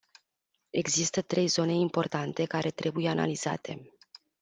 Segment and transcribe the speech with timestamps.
[0.69, 3.89] Există trei zone importante care trebuie analizate.